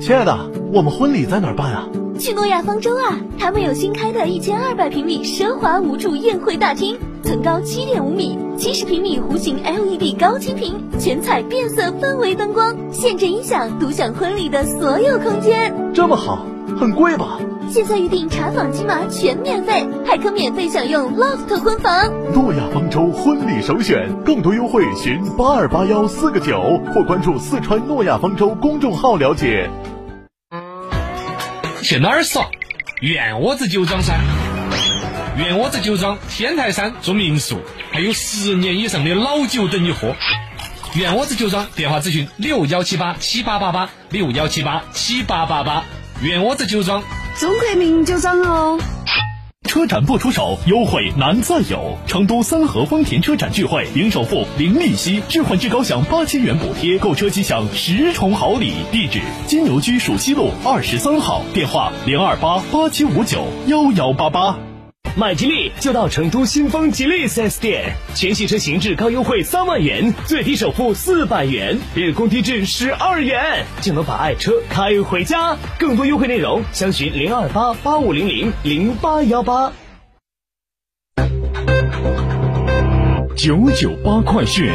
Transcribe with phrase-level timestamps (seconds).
[0.00, 1.88] 亲爱的，我们婚礼在哪儿办啊？
[2.18, 3.18] 去诺亚方舟啊！
[3.38, 15.72] 他们有新开的一千二百平米奢华无主宴会大厅，层高七点五米，七十平米弧形 LED 高清屏，全彩变色氛围灯光，现阵音响，独享婚礼的所有空间。
[15.94, 16.44] 这么好，
[16.78, 17.38] 很贵吧？
[17.68, 22.08] 现在预定查房金码全免费，还可免费享用 loft 婚房。
[22.32, 29.68] 诺亚方舟婚礼首选，更多优惠询八二八幺四个九或关注四川诺亚方舟公众号了解。
[31.82, 32.46] 去哪儿耍？
[33.00, 34.14] 院窝子酒庄噻！
[35.36, 37.58] 院窝子酒庄天台山住民宿，
[37.90, 40.14] 还有十年以上的老酒等你喝。
[40.94, 45.84] 院窝子酒庄电话咨询六幺七八七八八八六幺七八七八八八。
[46.20, 47.00] 院窝子酒庄，
[47.36, 48.76] 中国名酒庄哦。
[49.62, 51.96] 车展不出手，优惠难再有。
[52.08, 58.72] 成都三河丰田车展聚会，零首付、零利息，置换至高享八千元补贴，购车即享十重好礼。
[58.90, 64.67] 地址：金牛居蜀西路二十三号，电话零二八八七五九幺幺八八。
[65.18, 75.56] 买吉利就到成都新丰吉利 4S 店，全系车型至高优惠三万元，最低首付四百元，日供低至十二元，就能把爱车开回家。
[75.76, 79.72] 更多优惠内容，详询零二八八五零零零八幺八。
[83.36, 84.70] 九九八快讯。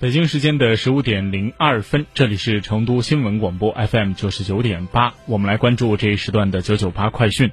[0.00, 7.50] 北京时间的十五点零二分，这里是成都新闻广播 FM 九十九点八，我们来关注这一时段的九九八快讯。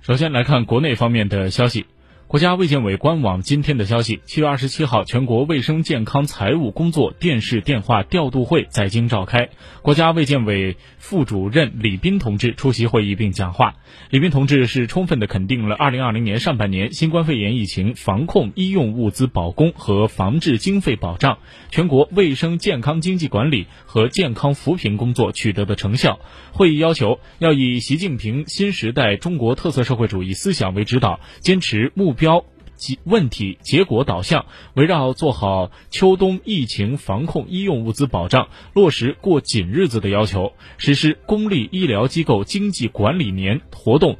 [0.00, 1.84] 首先来看国内方面的消息。
[2.28, 9.48] 国家卫健委官网今天的消息，七月二十七号，全国卫生健康财务工作电视电话调度会在京召开。
[9.80, 13.76] 国家卫健委副主任李斌同志出席会议并讲话。
[14.10, 21.38] 李斌同志是充分的肯定了二零二零年上半年新冠肺炎疫情防控、医用物资保供和防治经费保障、
[21.70, 26.20] 全国卫生健康经济管理和健康扶贫工作取得的成效。
[26.52, 32.44] 会议要求，要以习近平新时代中国特色社会主义思想为指导，坚持目标
[32.76, 44.18] 及问题结果导向，围绕做好秋冬疫情防控、医用物资保障，落实过紧日子的要求，实施公立医疗机构经济管理年活动。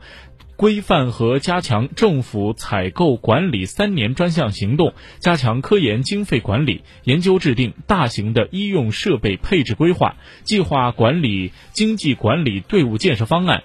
[0.56, 13.62] 规范和加强政府采购管理三年专项行动，加强科研经费管理，研究制定大型的医用设备配置规划、计划管理经济管理队伍建设方案。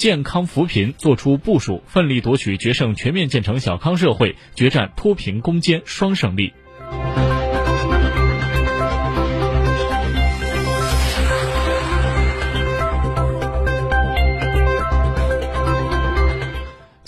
[0.00, 6.54] 健康扶贫作出部署，奋力夺取决胜全面建成小康社会、决战脱贫攻坚双胜利。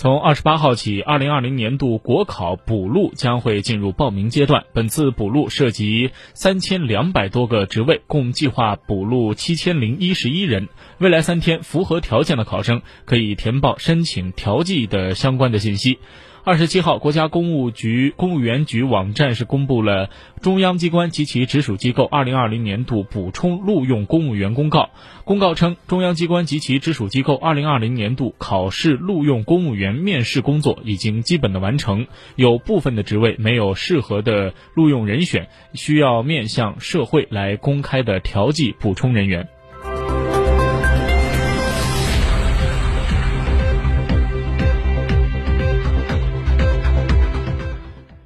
[0.03, 4.65] 从二十八号起，二零二零年度国考补录将会进入报名阶段。
[4.73, 10.69] 本次补录涉及三千两百多个职位，共计划补录七千零一十一人。
[10.99, 16.01] 未来三天，符合条件的考生可以填报申请调剂的相关的信息。
[16.45, 20.11] 二十七号，国家公务局公务员局网站是公布了
[20.41, 24.91] 中央机关及其直属机构二零二零年度补充录用公务员公告。
[25.23, 39.49] 公告称，中央机关及其直属机构二零二零年度考试录用公务员面试工作已经基本的完成，有部分的职位没有适合的录用人选，需要面向社会来公开的调剂补充人员。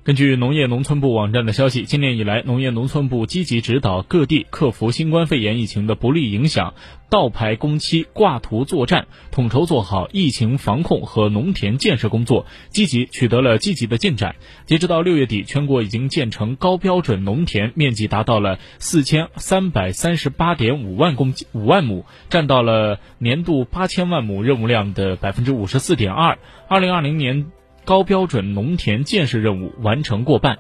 [0.07, 6.75] 根据农业农村部网站的消息，今年以来，农业农村部积极指导各地克服新冠肺炎疫情的不利影响，
[7.11, 14.37] 倒排工期、挂图作战，统筹做好疫情防控和农田建设工作，积极取得了积极的进展。
[14.65, 26.39] 截止到六月底，全国已经建成高标准农田面积达到了四千三百三十八点五万公五万亩，占到了年度八千万亩任务量的百分之五十四点二。
[26.69, 27.47] 二零二零年。
[27.87, 30.59] 高标准农田建设任务完成过半。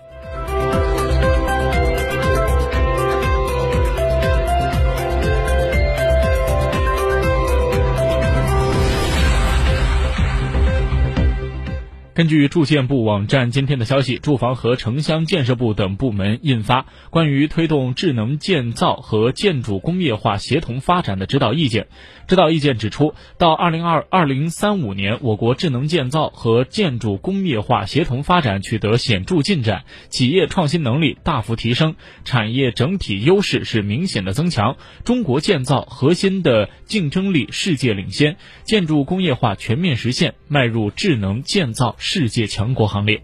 [12.17, 16.81] 根据住建部网站今天的消息，住房和城乡建设部等部门印发
[17.11, 21.85] 《关于推动智能建造和建筑工业化协同发展的指导意见》。
[22.27, 34.79] 指导意见指出，到二零二二零三五年，我国智能建造和建筑工业化协同发展取得显著进展，企业创新能力大幅提升，产业整体优势是明显的增强。
[35.05, 41.95] 中国建造核心的竞争力世界领先，建筑工业化全面实现，迈入智能建造。
[42.09, 43.21] 世界强国行列。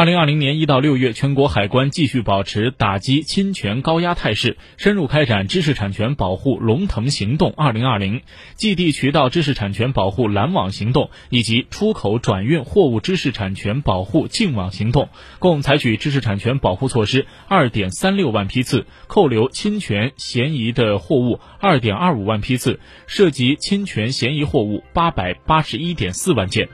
[0.00, 8.22] 二零二零年一到六月，全国海关继续保持打击侵权高压态势，深入开展知识产权保护龙腾行动二零二零、
[8.54, 26.70] 寄递渠道知识产权保护拦网行动以及出口转运货物知识产权保护净网行动，共采取知识产权保护措施二点三六万批次，扣留侵权嫌疑的货物二点二五万批次，涉及侵权嫌疑货物八百八十一点四万件。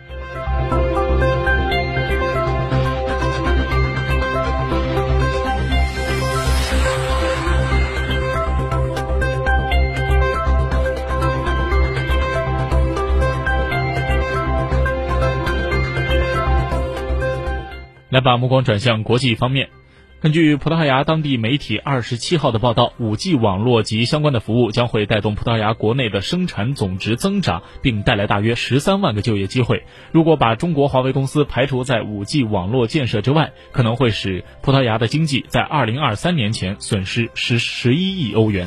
[18.16, 19.68] 来把目光转向国际方面。
[20.22, 29.84] 根据葡萄牙当地媒体二十七号的报道，五 G 网络及相关的服务将会带动葡萄牙国内的生产总值增长，并带来大约十三万个就业机会。
[30.12, 38.66] 如果把中国华为公司排除在五 G 网络建设之外，可能会使葡萄牙的经济在二零二三年前损失十十一亿欧元。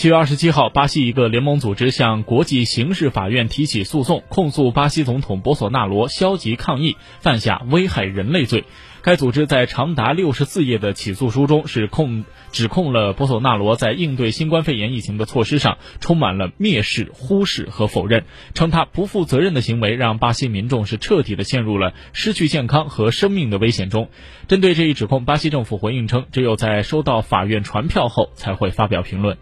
[0.00, 8.64] 七月二十七号，巴西一个联盟组织向国际刑事法院提起诉讼，控诉巴西总统博索纳罗消极抗议，犯下危害人类罪。
[9.02, 18.24] 该组织在长达六十四页的起诉书中，是控指控了博索纳罗在应对新冠肺炎疫情的措施上充满了蔑视、忽视和否认，
[18.54, 24.08] 称他不负责任的行为让巴西民众是彻底的陷入了失去健康和生命的危险中。
[24.48, 29.38] 针对这一指控，巴西政府回应称，只有在收到法院传票后才会发表评论。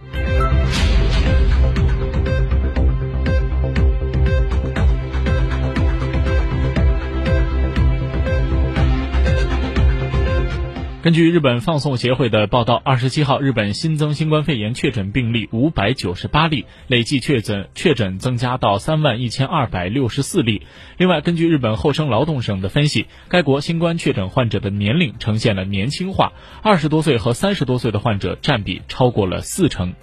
[11.08, 20.67] 根据日本放送协会的报道，二十七号，日本新增新冠肺炎确诊病例五百九十八例，累计确诊确诊增加到三万一千二百六十四例。
[20.98, 29.94] 另外，根据日本厚生劳动省的分析，该国新冠确诊患者的年龄呈现了年轻化，二十多岁和三十多岁的患者占比超过了四成。